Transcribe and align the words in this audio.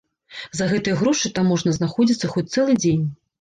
За 0.59 0.67
гэтыя 0.71 0.95
грошы 1.01 1.31
там 1.35 1.51
можна 1.53 1.75
знаходзіцца 1.79 2.31
хоць 2.33 2.47
цэлы 2.55 2.73
дзень. 2.83 3.07